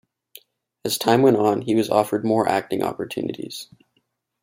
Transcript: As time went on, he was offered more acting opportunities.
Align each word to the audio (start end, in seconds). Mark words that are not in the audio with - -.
As 0.83 0.97
time 0.97 1.21
went 1.21 1.37
on, 1.37 1.61
he 1.61 1.75
was 1.75 1.91
offered 1.91 2.25
more 2.25 2.49
acting 2.49 2.81
opportunities. 2.81 3.67